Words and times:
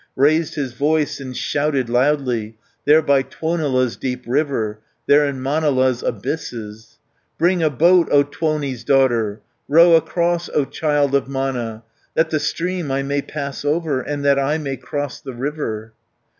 Raised 0.15 0.55
his 0.55 0.73
voice, 0.73 1.19
and 1.19 1.37
shouted 1.37 1.87
loudly 1.87 2.57
160 2.85 2.85
There 2.85 3.01
by 3.03 3.21
Tuonela's 3.21 3.95
deep 3.95 4.23
river, 4.25 4.79
There 5.05 5.27
in 5.27 5.41
Manala's 5.43 6.01
abysses: 6.01 6.97
"Bring 7.37 7.61
a 7.61 7.69
boat, 7.69 8.07
O 8.11 8.23
Tuoni's 8.23 8.83
daughter, 8.83 9.41
Row 9.69 9.93
across, 9.93 10.49
O 10.55 10.65
child 10.65 11.13
of 11.13 11.27
Mana, 11.27 11.83
That 12.15 12.31
the 12.31 12.39
stream 12.39 12.89
I 12.91 13.03
may 13.03 13.21
pass 13.21 13.63
over. 13.63 14.01
And 14.01 14.25
that 14.25 14.39
I 14.39 14.57
may 14.57 14.75
cross 14.75 15.21
the 15.21 15.33
river." 15.33 15.93